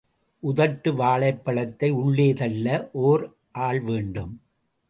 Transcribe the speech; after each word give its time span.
உதட்டு 0.43 0.93
வாழைப் 0.95 1.45
பழத்தை 1.45 1.89
உள்ளே 1.89 2.33
தள்ள 2.33 2.89
ஓர் 2.91 3.33
ஆள் 3.51 3.81
வேண்டும். 3.81 4.41